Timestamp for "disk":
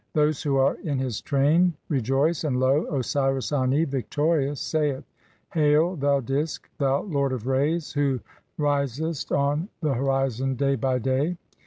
6.21-6.67